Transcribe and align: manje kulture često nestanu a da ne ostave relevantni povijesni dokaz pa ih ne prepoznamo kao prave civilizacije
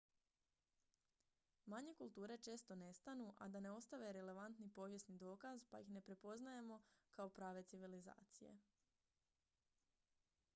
manje 1.65 1.93
kulture 1.99 2.37
često 2.37 2.75
nestanu 2.83 3.33
a 3.37 3.47
da 3.47 3.59
ne 3.65 3.71
ostave 3.71 4.11
relevantni 4.17 4.69
povijesni 4.79 5.17
dokaz 5.25 5.65
pa 5.71 5.79
ih 5.85 5.89
ne 5.91 6.01
prepoznamo 6.01 6.81
kao 7.11 7.29
prave 7.29 7.63
civilizacije 7.63 8.57